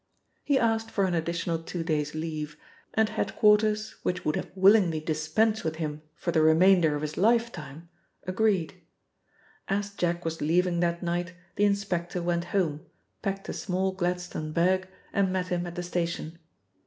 He 0.43 0.57
asked 0.57 0.89
for 0.89 1.05
an 1.05 1.13
additional 1.13 1.59
two 1.61 1.83
days' 1.83 2.15
leave, 2.15 2.57
and 2.95 3.07
head 3.07 3.35
quarters, 3.35 3.97
which 4.01 4.25
would 4.25 4.35
have 4.35 4.49
willingly 4.55 4.99
dispensed 4.99 5.63
with 5.63 5.75
him 5.75 6.01
for 6.15 6.31
the 6.31 6.41
remainder 6.41 6.95
of 6.95 7.03
his 7.03 7.17
lifetime, 7.17 7.87
agreed. 8.23 8.73
As 9.67 9.91
Jack 9.93 10.25
was 10.25 10.41
leaving 10.41 10.79
that 10.79 11.03
night 11.03 11.35
the 11.55 11.65
inspector 11.65 12.19
went 12.23 12.45
home, 12.45 12.81
packed 13.21 13.47
a 13.49 13.53
small 13.53 13.91
Gladstone 13.91 14.51
bag, 14.53 14.87
and 15.13 15.31
met 15.31 15.49
him 15.49 15.67
at 15.67 15.75
the 15.75 15.83
station. 15.83 16.39